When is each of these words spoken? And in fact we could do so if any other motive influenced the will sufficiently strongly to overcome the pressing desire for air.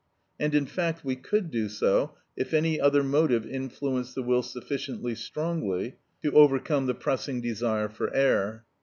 And 0.39 0.55
in 0.55 0.65
fact 0.65 1.05
we 1.05 1.15
could 1.15 1.51
do 1.51 1.69
so 1.69 2.15
if 2.35 2.55
any 2.55 2.81
other 2.81 3.03
motive 3.03 3.45
influenced 3.45 4.15
the 4.15 4.23
will 4.23 4.41
sufficiently 4.41 5.13
strongly 5.13 5.97
to 6.23 6.31
overcome 6.33 6.87
the 6.87 6.95
pressing 6.95 7.39
desire 7.39 7.87
for 7.87 8.11
air. 8.11 8.65